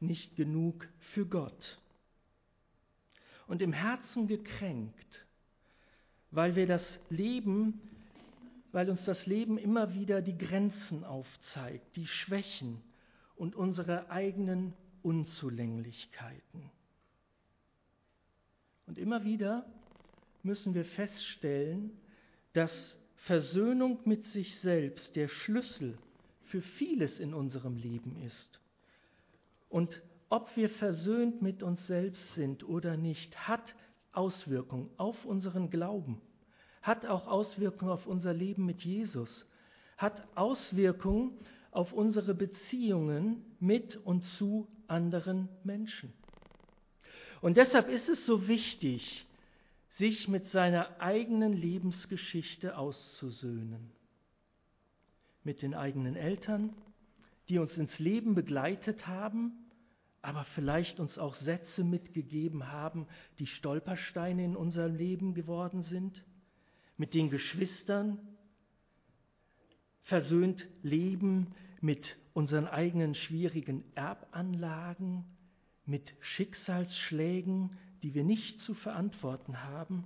nicht 0.00 0.36
genug 0.36 0.86
für 1.14 1.26
Gott. 1.26 1.78
Und 3.46 3.62
im 3.62 3.72
Herzen 3.72 4.26
gekränkt, 4.26 5.24
weil 6.30 6.56
wir 6.56 6.66
das 6.66 6.82
Leben, 7.08 7.80
weil 8.72 8.90
uns 8.90 9.04
das 9.04 9.24
Leben 9.26 9.56
immer 9.56 9.94
wieder 9.94 10.20
die 10.20 10.36
Grenzen 10.36 11.04
aufzeigt, 11.04 11.96
die 11.96 12.06
Schwächen 12.06 12.82
und 13.36 13.54
unsere 13.54 14.10
eigenen 14.10 14.74
Unzulänglichkeiten. 15.02 16.70
Und 18.86 18.98
immer 18.98 19.24
wieder 19.24 19.64
müssen 20.46 20.74
wir 20.74 20.84
feststellen, 20.84 21.90
dass 22.52 22.96
Versöhnung 23.16 23.98
mit 24.04 24.24
sich 24.26 24.58
selbst 24.60 25.14
der 25.16 25.28
Schlüssel 25.28 25.98
für 26.44 26.62
vieles 26.62 27.18
in 27.18 27.34
unserem 27.34 27.76
Leben 27.76 28.16
ist. 28.24 28.60
Und 29.68 30.00
ob 30.28 30.56
wir 30.56 30.70
versöhnt 30.70 31.42
mit 31.42 31.62
uns 31.62 31.86
selbst 31.86 32.34
sind 32.34 32.66
oder 32.68 32.96
nicht, 32.96 33.48
hat 33.48 33.74
Auswirkungen 34.12 34.88
auf 34.96 35.24
unseren 35.24 35.70
Glauben, 35.70 36.20
hat 36.82 37.04
auch 37.04 37.26
Auswirkungen 37.26 37.90
auf 37.90 38.06
unser 38.06 38.32
Leben 38.32 38.64
mit 38.64 38.82
Jesus, 38.82 39.46
hat 39.96 40.26
Auswirkungen 40.36 41.32
auf 41.70 41.92
unsere 41.92 42.34
Beziehungen 42.34 43.44
mit 43.60 43.96
und 43.96 44.22
zu 44.22 44.66
anderen 44.86 45.48
Menschen. 45.64 46.12
Und 47.42 47.56
deshalb 47.56 47.88
ist 47.88 48.08
es 48.08 48.24
so 48.24 48.48
wichtig, 48.48 49.25
sich 49.98 50.28
mit 50.28 50.44
seiner 50.50 51.00
eigenen 51.00 51.52
Lebensgeschichte 51.52 52.76
auszusöhnen. 52.76 53.90
Mit 55.42 55.62
den 55.62 55.74
eigenen 55.74 56.16
Eltern, 56.16 56.74
die 57.48 57.58
uns 57.58 57.76
ins 57.78 57.98
Leben 57.98 58.34
begleitet 58.34 59.06
haben, 59.06 59.52
aber 60.20 60.44
vielleicht 60.54 60.98
uns 60.98 61.18
auch 61.18 61.34
Sätze 61.36 61.84
mitgegeben 61.84 62.72
haben, 62.72 63.06
die 63.38 63.46
Stolpersteine 63.46 64.44
in 64.44 64.56
unserem 64.56 64.96
Leben 64.96 65.34
geworden 65.34 65.82
sind. 65.82 66.24
Mit 66.96 67.14
den 67.14 67.30
Geschwistern 67.30 68.18
versöhnt 70.02 70.66
leben 70.82 71.54
mit 71.80 72.16
unseren 72.34 72.66
eigenen 72.66 73.14
schwierigen 73.14 73.84
Erbanlagen, 73.94 75.24
mit 75.84 76.12
Schicksalsschlägen, 76.20 77.78
die 78.02 78.14
wir 78.14 78.24
nicht 78.24 78.60
zu 78.60 78.74
verantworten 78.74 79.62
haben, 79.62 80.04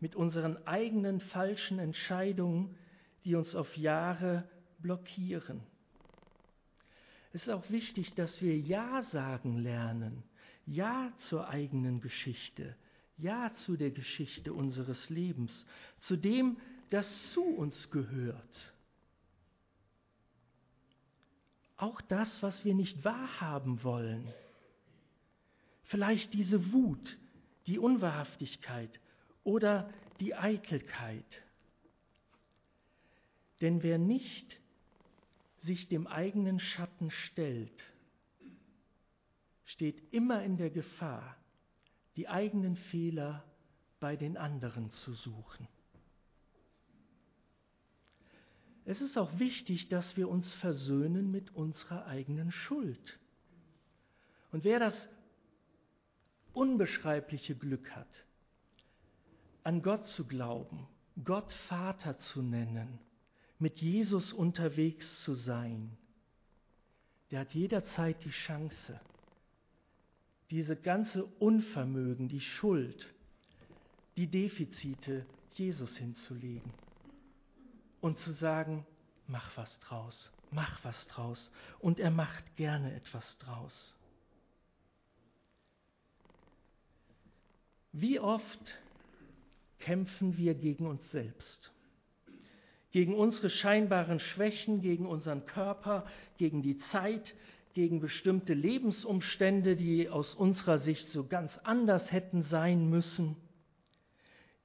mit 0.00 0.14
unseren 0.14 0.64
eigenen 0.66 1.20
falschen 1.20 1.78
Entscheidungen, 1.78 2.76
die 3.24 3.34
uns 3.34 3.54
auf 3.54 3.76
Jahre 3.76 4.48
blockieren. 4.78 5.62
Es 7.32 7.42
ist 7.42 7.50
auch 7.50 7.68
wichtig, 7.70 8.14
dass 8.14 8.40
wir 8.40 8.58
Ja 8.58 9.02
sagen 9.04 9.58
lernen, 9.58 10.22
Ja 10.64 11.12
zur 11.28 11.48
eigenen 11.48 12.00
Geschichte, 12.00 12.76
Ja 13.18 13.52
zu 13.64 13.76
der 13.76 13.90
Geschichte 13.90 14.52
unseres 14.52 15.10
Lebens, 15.10 15.66
zu 16.00 16.16
dem, 16.16 16.56
das 16.90 17.32
zu 17.32 17.42
uns 17.42 17.90
gehört. 17.90 18.74
Auch 21.76 22.00
das, 22.02 22.42
was 22.42 22.64
wir 22.64 22.74
nicht 22.74 23.04
wahrhaben 23.04 23.82
wollen, 23.82 24.32
Vielleicht 25.86 26.32
diese 26.32 26.72
Wut, 26.72 27.16
die 27.66 27.78
Unwahrhaftigkeit 27.78 28.90
oder 29.44 29.92
die 30.20 30.34
Eitelkeit. 30.34 31.42
Denn 33.60 33.82
wer 33.82 33.98
nicht 33.98 34.60
sich 35.58 35.88
dem 35.88 36.06
eigenen 36.06 36.60
Schatten 36.60 37.10
stellt, 37.10 37.84
steht 39.64 40.12
immer 40.12 40.42
in 40.42 40.56
der 40.56 40.70
Gefahr, 40.70 41.36
die 42.16 42.28
eigenen 42.28 42.76
Fehler 42.76 43.44
bei 44.00 44.16
den 44.16 44.36
anderen 44.36 44.90
zu 44.90 45.14
suchen. 45.14 45.68
Es 48.84 49.00
ist 49.00 49.16
auch 49.16 49.38
wichtig, 49.38 49.88
dass 49.88 50.16
wir 50.16 50.28
uns 50.28 50.52
versöhnen 50.54 51.30
mit 51.30 51.54
unserer 51.54 52.06
eigenen 52.06 52.52
Schuld. 52.52 53.18
Und 54.52 54.62
wer 54.62 54.78
das 54.78 54.94
unbeschreibliche 56.56 57.54
Glück 57.54 57.90
hat, 57.90 58.08
an 59.62 59.82
Gott 59.82 60.06
zu 60.06 60.24
glauben, 60.26 60.88
Gott 61.22 61.52
Vater 61.68 62.18
zu 62.18 62.40
nennen, 62.40 62.98
mit 63.58 63.80
Jesus 63.80 64.32
unterwegs 64.32 65.22
zu 65.24 65.34
sein, 65.34 65.96
der 67.30 67.40
hat 67.40 67.52
jederzeit 67.54 68.24
die 68.24 68.30
Chance, 68.30 69.00
diese 70.50 70.76
ganze 70.76 71.24
Unvermögen, 71.24 72.28
die 72.28 72.40
Schuld, 72.40 73.12
die 74.16 74.28
Defizite 74.28 75.26
Jesus 75.54 75.94
hinzulegen 75.96 76.72
und 78.00 78.18
zu 78.18 78.32
sagen, 78.32 78.86
mach 79.26 79.56
was 79.56 79.78
draus, 79.80 80.32
mach 80.50 80.82
was 80.84 81.06
draus. 81.08 81.50
Und 81.80 81.98
er 81.98 82.10
macht 82.10 82.56
gerne 82.56 82.94
etwas 82.94 83.24
draus. 83.38 83.95
Wie 87.98 88.20
oft 88.20 88.78
kämpfen 89.78 90.36
wir 90.36 90.54
gegen 90.54 90.86
uns 90.86 91.10
selbst? 91.12 91.72
Gegen 92.90 93.14
unsere 93.14 93.48
scheinbaren 93.48 94.20
Schwächen, 94.20 94.82
gegen 94.82 95.06
unseren 95.06 95.46
Körper, 95.46 96.04
gegen 96.36 96.60
die 96.60 96.76
Zeit, 96.76 97.34
gegen 97.72 98.00
bestimmte 98.00 98.52
Lebensumstände, 98.52 99.76
die 99.76 100.10
aus 100.10 100.34
unserer 100.34 100.76
Sicht 100.76 101.08
so 101.08 101.26
ganz 101.26 101.56
anders 101.64 102.12
hätten 102.12 102.42
sein 102.42 102.90
müssen, 102.90 103.34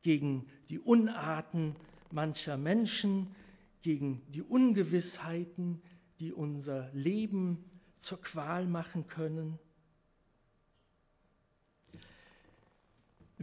gegen 0.02 0.48
die 0.68 0.80
Unarten 0.80 1.78
mancher 2.12 2.58
Menschen, 2.58 3.34
gegen 3.82 4.24
die 4.34 4.42
Ungewissheiten, 4.42 5.82
die 6.20 6.34
unser 6.34 6.90
Leben 6.92 7.64
zur 8.00 8.20
Qual 8.20 8.68
machen 8.68 9.08
können. 9.08 9.58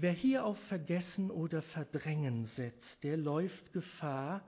Wer 0.01 0.13
hier 0.13 0.45
auf 0.45 0.57
Vergessen 0.69 1.29
oder 1.29 1.61
Verdrängen 1.61 2.45
setzt, 2.55 3.03
der 3.03 3.17
läuft 3.17 3.73
Gefahr, 3.73 4.45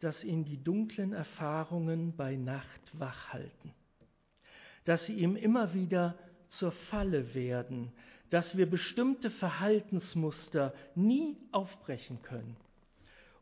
dass 0.00 0.24
ihn 0.24 0.46
die 0.46 0.64
dunklen 0.64 1.12
Erfahrungen 1.12 2.16
bei 2.16 2.36
Nacht 2.36 2.80
wach 2.98 3.34
halten, 3.34 3.74
dass 4.86 5.04
sie 5.04 5.12
ihm 5.12 5.36
immer 5.36 5.74
wieder 5.74 6.18
zur 6.48 6.72
Falle 6.72 7.34
werden, 7.34 7.92
dass 8.30 8.56
wir 8.56 8.64
bestimmte 8.64 9.28
Verhaltensmuster 9.28 10.72
nie 10.94 11.36
aufbrechen 11.52 12.22
können. 12.22 12.56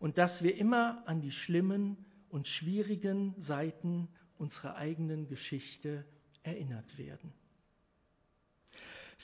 Und 0.01 0.19
dass 0.19 0.43
wir 0.43 0.57
immer 0.57 1.05
an 1.07 1.21
die 1.21 1.31
schlimmen 1.31 1.97
und 2.29 2.49
schwierigen 2.49 3.37
Seiten 3.39 4.09
unserer 4.37 4.75
eigenen 4.75 5.29
Geschichte 5.29 6.05
erinnert 6.43 6.99
werden. 6.99 7.33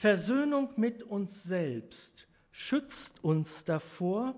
Versöhnung 0.01 0.71
mit 0.77 1.03
uns 1.03 1.43
selbst 1.45 2.27
schützt 2.51 3.23
uns 3.23 3.49
davor, 3.65 4.35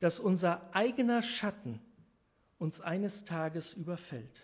dass 0.00 0.18
unser 0.18 0.74
eigener 0.74 1.22
Schatten 1.22 1.80
uns 2.58 2.80
eines 2.80 3.24
Tages 3.24 3.72
überfällt. 3.74 4.40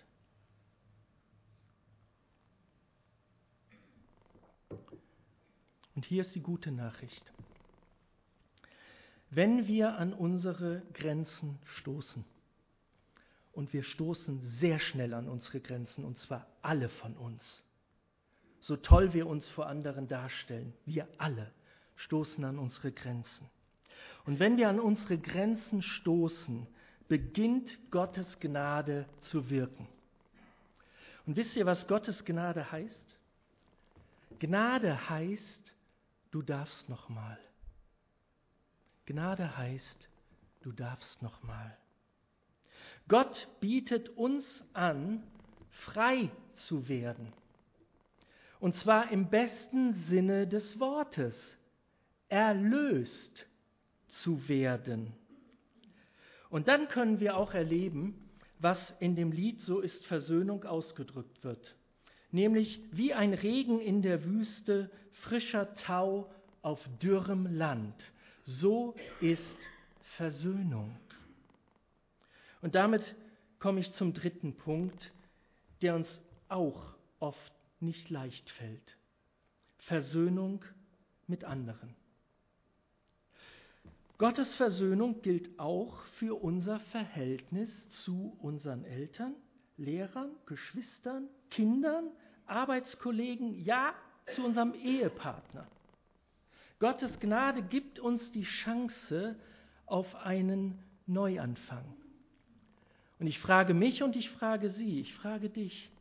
Und 5.95 6.07
hier 6.07 6.23
ist 6.23 6.35
die 6.35 6.41
gute 6.41 6.71
Nachricht. 6.71 7.33
Wenn 9.31 9.67
wir 9.67 9.97
an 9.97 10.13
unsere 10.13 10.83
Grenzen 10.93 11.59
stoßen, 11.65 12.25
und 13.53 13.73
wir 13.73 13.83
stoßen 13.83 14.41
sehr 14.61 14.79
schnell 14.79 15.13
an 15.15 15.29
unsere 15.29 15.61
Grenzen, 15.61 16.05
und 16.05 16.19
zwar 16.19 16.47
alle 16.63 16.89
von 16.89 17.17
uns, 17.17 17.63
so 18.63 18.77
toll 18.77 19.13
wir 19.13 19.27
uns 19.27 19.47
vor 19.49 19.67
anderen 19.67 20.09
darstellen, 20.09 20.73
wir 20.87 21.07
alle 21.19 21.51
stoßen 21.97 22.45
an 22.45 22.59
unsere 22.59 22.93
Grenzen. 22.93 23.51
Und 24.25 24.39
wenn 24.39 24.57
wir 24.57 24.69
an 24.69 24.79
unsere 24.79 25.19
Grenzen 25.19 25.83
stoßen, 25.83 26.67
beginnt 27.09 27.91
Gottes 27.91 28.39
Gnade 28.39 29.07
zu 29.21 29.51
wirken. 29.51 29.89
Und 31.27 31.37
wisst 31.37 31.57
ihr, 31.57 31.67
was 31.67 31.87
Gottes 31.87 32.25
Gnade 32.25 32.71
heißt? 32.71 33.17
Gnade 34.39 35.09
heißt, 35.11 35.75
du 36.31 36.43
darfst 36.43 36.89
noch 36.89 37.09
mal. 37.09 37.39
Gnade 39.07 39.57
heißt, 39.57 40.09
du 40.63 40.73
darfst 40.73 41.21
noch 41.21 41.43
mal. 41.43 41.77
Gott 43.09 43.49
bietet 43.61 44.09
uns 44.11 44.45
an, 44.73 45.23
frei 45.71 46.31
zu 46.69 46.89
werden. 46.89 47.33
Und 48.63 48.77
zwar 48.77 49.11
im 49.11 49.29
besten 49.29 49.95
Sinne 50.09 50.47
des 50.47 50.79
Wortes 50.79 51.35
erlöst 52.29 53.45
zu 54.23 54.49
werden. 54.49 55.13
Und 56.49 56.69
dann 56.69 56.87
können 56.87 57.19
wir 57.19 57.37
auch 57.37 57.55
erleben, 57.55 58.31
was 58.61 58.79
in 59.01 59.17
dem 59.17 59.33
Lied 59.33 59.61
So 59.63 59.81
ist 59.81 60.07
Versöhnung 60.07 60.63
ausgedrückt 60.63 61.43
wird. 61.43 61.75
nämlich 62.31 62.81
wie 62.93 63.13
ein 63.13 63.35
Regen 63.35 63.81
in 63.81 64.01
der 64.01 64.25
Wüste, 64.25 64.93
frischer 65.23 65.75
Tau 65.75 66.31
auf 66.63 66.79
dürrem 67.03 67.47
Land. 67.57 68.13
So 68.45 68.95
ist 69.21 69.59
Versöhnung. 70.17 70.97
Und 72.61 72.77
damit 72.77 73.03
komme 73.59 73.81
ich 73.81 73.93
zum 73.95 74.15
dritten 74.15 74.55
Punkt, 74.55 75.11
der 75.81 75.97
uns 75.97 76.09
auch 76.49 76.95
oft 77.19 77.53
nicht 77.83 78.11
leicht 78.11 78.49
fällt. 78.51 78.97
Versöhnung 79.79 80.65
mit 81.27 81.45
anderen. 81.45 81.95
Gottes 84.19 84.55
Versöhnung 84.55 85.21
gilt 85.23 85.59
auch 85.59 86.01
für 86.19 86.41
unser 86.41 86.79
Verhältnis 86.79 87.71
zu 88.05 88.37
unseren 88.41 88.85
Eltern, 88.85 89.35
Lehrern, 89.77 90.31
Geschwistern, 90.47 91.29
Kindern, 91.51 92.09
Arbeitskollegen, 92.47 93.65
ja 93.65 93.95
zu 94.35 94.45
unserem 94.45 94.75
Ehepartner. 94.75 95.67
Gottes 96.79 97.19
Gnade 97.19 97.63
gibt 97.63 97.99
uns 97.99 98.31
die 98.33 98.45
Chance 98.45 99.37
auf 99.87 100.15
einen 100.17 100.79
Neuanfang. 101.07 101.85
Und 103.19 103.27
ich 103.27 103.39
frage 103.39 103.75
mich 103.75 104.03
und 104.03 104.17
ich 104.17 104.31
frage 104.31 104.71
Sie, 104.71 105.01
ich 105.01 105.15
frage 105.15 105.49
dich, 105.49 105.92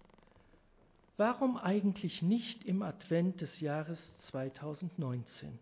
warum 1.21 1.55
eigentlich 1.55 2.23
nicht 2.23 2.63
im 2.63 2.81
Advent 2.81 3.41
des 3.41 3.59
Jahres 3.59 3.99
2019? 4.31 5.59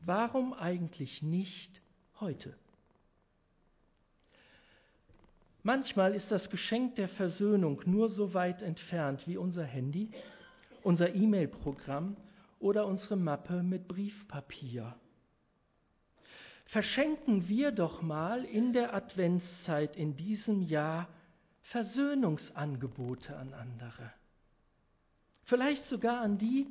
Warum 0.00 0.54
eigentlich 0.54 1.20
nicht 1.20 1.82
heute. 2.18 2.56
Manchmal 5.62 6.14
ist 6.14 6.30
das 6.30 6.48
Geschenk 6.48 6.96
der 6.96 7.10
Versöhnung 7.10 7.82
nur 7.84 8.08
so 8.08 8.32
weit 8.32 8.62
entfernt 8.62 9.28
wie 9.28 9.36
unser 9.36 9.64
Handy, 9.64 10.10
unser 10.82 11.14
E-Mail-Programm 11.14 12.16
oder 12.58 12.86
unsere 12.86 13.16
Mappe 13.16 13.62
mit 13.62 13.88
Briefpapier. 13.88 14.96
Verschenken 16.64 17.48
wir 17.48 17.70
doch 17.70 18.00
mal 18.00 18.46
in 18.46 18.72
der 18.72 18.94
Adventszeit 18.94 19.94
in 19.94 20.16
diesem 20.16 20.62
Jahr 20.62 21.06
Versöhnungsangebote 21.64 23.36
an 23.36 23.52
andere. 23.52 24.10
Vielleicht 25.52 25.84
sogar 25.84 26.22
an 26.22 26.38
die, 26.38 26.66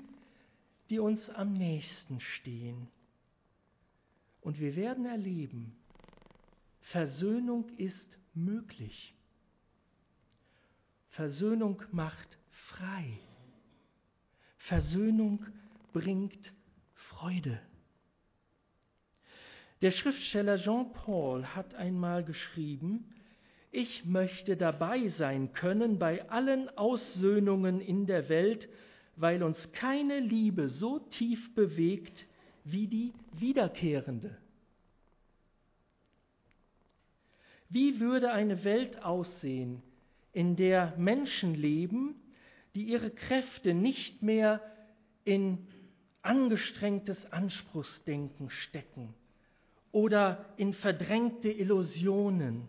die 0.90 0.98
uns 0.98 1.30
am 1.30 1.54
nächsten 1.54 2.20
stehen. 2.20 2.88
Und 4.42 4.60
wir 4.60 4.76
werden 4.76 5.06
erleben, 5.06 5.76
Versöhnung 6.80 7.70
ist 7.78 8.18
möglich. 8.34 9.14
Versöhnung 11.10 11.84
macht 11.92 12.40
frei. 12.50 13.20
Versöhnung 14.58 15.46
bringt 15.94 16.52
Freude. 16.96 17.62
Der 19.84 19.92
Schriftsteller 19.92 20.58
Jean 20.58 20.92
Paul 20.92 21.46
hat 21.46 21.76
einmal 21.76 22.24
geschrieben, 22.24 23.14
ich 23.72 24.06
möchte 24.06 24.58
dabei 24.58 25.08
sein 25.08 25.54
können 25.54 25.98
bei 25.98 26.30
allen 26.30 26.70
Aussöhnungen 26.78 27.80
in 27.80 28.06
der 28.06 28.28
Welt, 28.28 28.68
weil 29.16 29.44
uns 29.44 29.72
keine 29.72 30.20
Liebe 30.20 30.68
so 30.68 31.00
tief 31.00 31.56
bewegt 31.56 32.26
wie 32.66 32.88
die 32.88 33.14
wiederkehrende. 33.34 34.38
Wie 37.70 38.02
würde 38.02 38.32
eine 38.32 38.66
Welt 38.66 39.02
aussehen, 39.04 39.82
in 40.34 40.58
der 40.58 40.94
Menschen 40.98 41.56
leben, 41.56 42.16
die 42.76 42.84
ihre 42.84 43.10
Kräfte 43.10 43.74
nicht 43.74 44.22
mehr 44.22 44.62
in 45.24 45.66
angestrengtes 46.22 47.32
Anspruchsdenken 47.32 48.50
stecken 48.50 49.14
oder 49.92 50.46
in 50.58 50.74
verdrängte 50.74 51.50
Illusionen, 51.50 52.68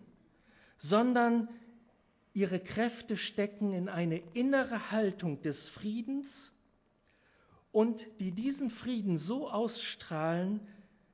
sondern 0.83 1.47
ihre 2.33 2.59
Kräfte 2.59 3.17
stecken 3.17 3.73
in 3.73 3.89
eine 3.89 4.17
innere 4.33 4.91
Haltung 4.91 5.41
des 5.41 5.57
Friedens 5.69 6.27
und 7.71 8.05
die 8.19 8.31
diesen 8.31 8.69
Frieden 8.69 9.17
so 9.17 9.49
ausstrahlen, 9.49 10.59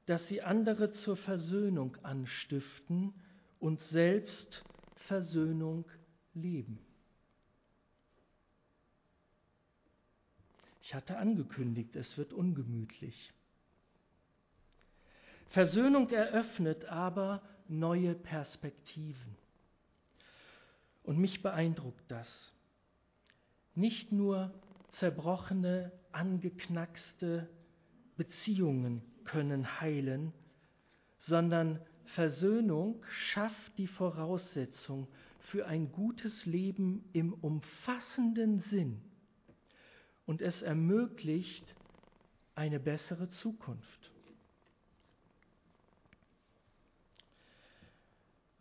dass 0.05 0.27
sie 0.27 0.41
andere 0.41 0.91
zur 0.91 1.17
Versöhnung 1.17 1.95
anstiften 2.03 3.13
und 3.59 3.81
selbst 3.83 4.63
Versöhnung 5.07 5.85
leben. 6.33 6.79
Ich 10.81 10.95
hatte 10.95 11.17
angekündigt, 11.17 11.95
es 11.95 12.17
wird 12.17 12.33
ungemütlich. 12.33 13.31
Versöhnung 15.49 16.09
eröffnet 16.09 16.85
aber 16.85 17.43
neue 17.67 18.15
Perspektiven. 18.15 19.37
Und 21.09 21.17
mich 21.17 21.41
beeindruckt 21.41 22.03
das. 22.11 22.27
Nicht 23.73 24.11
nur 24.11 24.53
zerbrochene, 24.99 25.91
angeknackste 26.11 27.49
Beziehungen 28.15 29.01
können 29.23 29.81
heilen, 29.81 30.33
sondern 31.17 31.79
Versöhnung 32.13 33.03
schafft 33.09 33.75
die 33.79 33.87
Voraussetzung 33.87 35.07
für 35.39 35.65
ein 35.65 35.91
gutes 35.91 36.45
Leben 36.45 37.09
im 37.11 37.33
umfassenden 37.33 38.59
Sinn 38.69 39.01
und 40.27 40.43
es 40.43 40.61
ermöglicht 40.61 41.73
eine 42.53 42.79
bessere 42.79 43.29
Zukunft. 43.29 43.98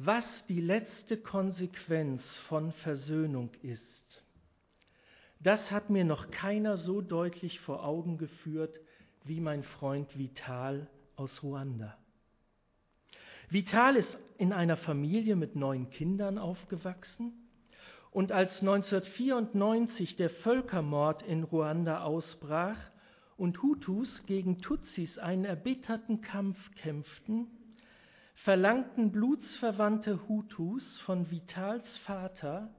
Was 0.00 0.24
die 0.46 0.60
letzte 0.60 1.16
Konsequenz 1.16 2.22
von 2.46 2.70
Versöhnung 2.70 3.50
ist, 3.62 4.22
das 5.40 5.72
hat 5.72 5.90
mir 5.90 6.04
noch 6.04 6.30
keiner 6.30 6.76
so 6.76 7.00
deutlich 7.00 7.58
vor 7.58 7.84
Augen 7.84 8.16
geführt 8.16 8.78
wie 9.24 9.40
mein 9.40 9.64
Freund 9.64 10.16
Vital 10.16 10.88
aus 11.16 11.42
Ruanda. 11.42 11.98
Vital 13.48 13.96
ist 13.96 14.16
in 14.36 14.52
einer 14.52 14.76
Familie 14.76 15.34
mit 15.34 15.56
neun 15.56 15.90
Kindern 15.90 16.38
aufgewachsen 16.38 17.32
und 18.12 18.30
als 18.30 18.60
1994 18.60 20.14
der 20.14 20.30
Völkermord 20.30 21.22
in 21.22 21.42
Ruanda 21.42 22.04
ausbrach 22.04 22.78
und 23.36 23.62
Hutus 23.62 24.24
gegen 24.26 24.60
Tutsis 24.60 25.18
einen 25.18 25.44
erbitterten 25.44 26.20
Kampf 26.20 26.56
kämpften, 26.76 27.48
verlangten 28.44 29.10
blutsverwandte 29.10 30.28
Hutus 30.28 31.00
von 31.00 31.30
Vitals 31.30 31.96
Vater, 31.98 32.70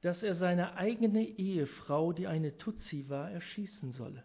dass 0.00 0.22
er 0.22 0.34
seine 0.34 0.76
eigene 0.76 1.24
Ehefrau, 1.24 2.12
die 2.12 2.26
eine 2.26 2.56
Tutsi 2.58 3.08
war, 3.08 3.30
erschießen 3.30 3.92
solle. 3.92 4.24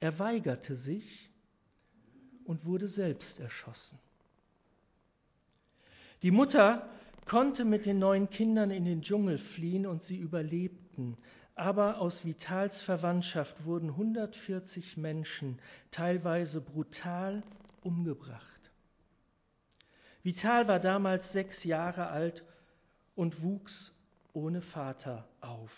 Er 0.00 0.18
weigerte 0.18 0.76
sich 0.76 1.30
und 2.44 2.64
wurde 2.66 2.88
selbst 2.88 3.40
erschossen. 3.40 3.98
Die 6.22 6.30
Mutter 6.30 6.88
konnte 7.26 7.64
mit 7.64 7.86
den 7.86 7.98
neun 7.98 8.28
Kindern 8.28 8.70
in 8.70 8.84
den 8.84 9.02
Dschungel 9.02 9.38
fliehen 9.38 9.86
und 9.86 10.02
sie 10.04 10.16
überlebten. 10.16 11.16
Aber 11.54 11.98
aus 12.00 12.24
Vitals 12.24 12.80
Verwandtschaft 12.82 13.64
wurden 13.64 13.90
140 13.90 14.96
Menschen 14.96 15.58
teilweise 15.90 16.60
brutal 16.60 17.42
umgebracht. 17.84 18.70
Vital 20.22 20.66
war 20.68 20.80
damals 20.80 21.30
sechs 21.32 21.62
Jahre 21.64 22.08
alt 22.08 22.42
und 23.14 23.42
wuchs 23.42 23.92
ohne 24.32 24.62
Vater 24.62 25.28
auf. 25.40 25.70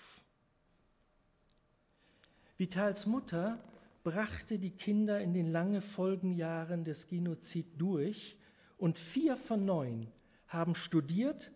Vitals 2.57 3.05
Mutter 3.07 3.59
brachte 4.03 4.59
die 4.59 4.71
Kinder 4.71 5.21
in 5.21 5.35
den 5.35 5.51
lange 5.51 5.83
Folgenjahren 5.83 6.85
des 6.85 7.07
Genozid 7.09 7.67
durch 7.77 8.37
und 8.79 8.99
vier 9.13 9.37
von 9.49 9.65
neun 9.67 10.07
haben 10.49 10.75
studiert 10.77 11.51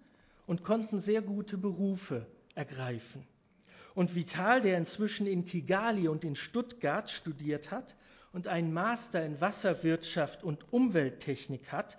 und 0.47 0.65
konnten 0.65 1.01
sehr 1.01 1.23
gute 1.23 1.57
Berufe 1.57 2.27
ergreifen. 2.55 3.25
Und 3.95 4.15
Vital, 4.15 4.61
der 4.63 4.79
inzwischen 4.79 5.27
in 5.27 5.47
Kigali 5.47 6.09
und 6.09 6.25
in 6.25 6.37
Stuttgart 6.37 7.09
studiert 7.09 7.71
hat 7.71 7.95
und 8.33 8.49
einen 8.49 8.73
Master 8.73 9.25
in 9.25 9.41
Wasserwirtschaft 9.41 10.45
und 10.45 10.73
Umwelttechnik 10.73 11.73
hat, 11.73 11.97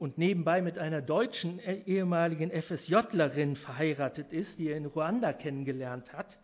und 0.00 0.16
nebenbei 0.16 0.62
mit 0.62 0.78
einer 0.78 1.02
deutschen 1.02 1.58
äh, 1.58 1.82
ehemaligen 1.84 2.50
FSJlerin 2.50 3.54
verheiratet 3.56 4.32
ist, 4.32 4.58
die 4.58 4.68
er 4.68 4.78
in 4.78 4.86
Ruanda 4.86 5.34
kennengelernt 5.34 6.10
hat, 6.14 6.38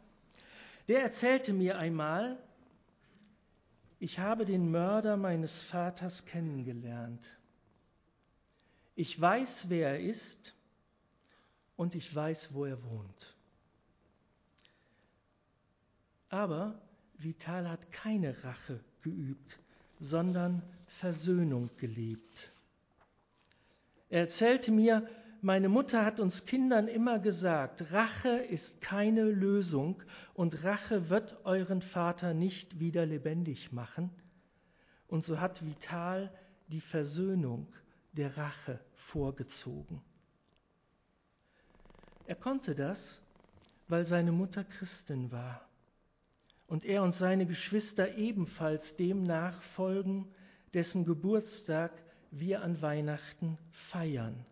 der 0.89 1.03
erzählte 1.03 1.55
mir 1.55 1.79
einmal, 1.79 2.39
ich 3.99 4.19
habe 4.19 4.45
den 4.45 4.71
Mörder 4.71 5.17
meines 5.17 5.59
Vaters 5.71 6.27
kennengelernt. 6.27 7.25
Ich 8.95 9.19
weiß, 9.19 9.49
wer 9.69 9.93
er 9.93 10.01
ist 10.01 10.55
und 11.77 11.95
ich 11.95 12.15
weiß, 12.15 12.53
wo 12.53 12.67
er 12.67 12.83
wohnt. 12.85 13.35
Aber 16.29 16.79
Vital 17.19 17.69
hat 17.69 17.91
keine 17.93 18.43
Rache 18.45 18.81
geübt, 19.03 19.59
sondern 20.01 20.63
Versöhnung 21.01 21.71
gelebt. 21.79 22.53
Er 24.09 24.21
erzählte 24.21 24.71
mir, 24.71 25.09
meine 25.43 25.69
Mutter 25.69 26.05
hat 26.05 26.21
uns 26.21 26.45
Kindern 26.47 26.89
immer 26.89 27.19
gesagt, 27.19 27.93
Rache 27.93 28.29
ist 28.29 28.81
keine 28.81 29.25
Lösung 29.25 30.03
und 30.35 30.65
Rache 30.65 31.11
wird 31.11 31.45
euren 31.45 31.83
Vater 31.83 32.35
nicht 32.35 32.81
wieder 32.81 33.07
lebendig 33.07 33.73
machen. 33.73 34.11
Und 35.09 35.25
so 35.25 35.41
hat 35.41 35.65
Vital 35.65 36.33
die 36.69 36.81
Versöhnung 36.81 37.69
der 38.13 38.37
Rache 38.37 38.81
vorgezogen. 39.13 40.03
Er 42.27 42.35
konnte 42.35 42.75
das, 42.75 42.99
weil 43.89 44.05
seine 44.05 44.33
Mutter 44.33 44.65
Christin 44.65 45.31
war 45.31 45.69
und 46.67 46.85
er 46.85 47.03
und 47.03 47.13
seine 47.15 47.47
Geschwister 47.47 48.17
ebenfalls 48.17 48.97
dem 48.97 49.23
nachfolgen, 49.23 50.27
dessen 50.75 51.05
Geburtstag 51.05 51.93
wir 52.31 52.63
an 52.63 52.83
Weihnachten 52.83 53.59
feiern. 53.91 54.45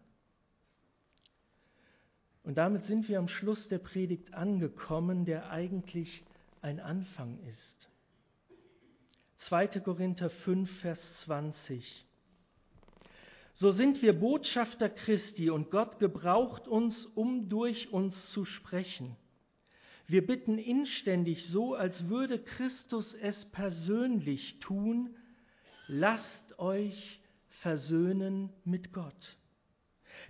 Und 2.44 2.56
damit 2.56 2.84
sind 2.84 3.08
wir 3.08 3.18
am 3.18 3.28
Schluss 3.28 3.68
der 3.68 3.78
Predigt 3.78 4.34
angekommen, 4.34 5.24
der 5.24 5.50
eigentlich 5.50 6.24
ein 6.60 6.78
Anfang 6.78 7.38
ist. 7.48 7.90
2. 9.48 9.66
Korinther 9.80 10.30
5, 10.30 10.70
Vers 10.80 11.00
20. 11.24 12.06
So 13.54 13.72
sind 13.72 14.02
wir 14.02 14.18
Botschafter 14.18 14.88
Christi 14.88 15.50
und 15.50 15.70
Gott 15.70 15.98
gebraucht 15.98 16.66
uns, 16.66 17.06
um 17.14 17.48
durch 17.48 17.92
uns 17.92 18.14
zu 18.32 18.44
sprechen. 18.44 19.16
Wir 20.06 20.26
bitten 20.26 20.58
inständig 20.58 21.46
so, 21.46 21.74
als 21.74 22.08
würde 22.08 22.38
Christus 22.38 23.14
es 23.14 23.44
persönlich 23.46 24.58
tun, 24.60 25.16
lasst 25.86 26.58
euch 26.58 27.20
versöhnen 27.62 28.52
mit 28.64 28.92
Gott. 28.92 29.36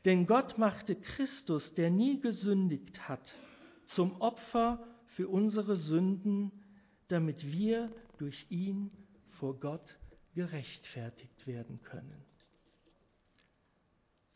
Denn 0.05 0.27
Gott 0.27 0.59
machte 0.59 0.95
Christus, 0.95 1.75
der 1.75 1.91
nie 1.91 2.21
gesündigt 2.21 3.09
hat, 3.09 3.35
zum 3.89 4.21
Opfer 4.21 4.87
für 5.17 5.29
unsere 5.29 5.77
Sünden, 5.77 6.53
damit 7.09 7.45
wir 7.45 7.91
durch 8.19 8.47
ihn 8.51 8.91
vor 9.39 9.59
Gott 9.59 9.97
gerechtfertigt 10.35 11.47
werden 11.47 11.81
können. 11.83 12.25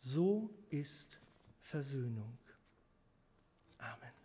So 0.01 0.51
ist 0.70 1.20
Versöhnung. 1.62 2.38
Amen. 3.79 4.17